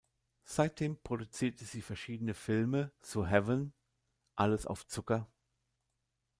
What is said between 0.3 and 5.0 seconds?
Seitdem produziert sie verschiedene Filme, so "Heaven", "Alles auf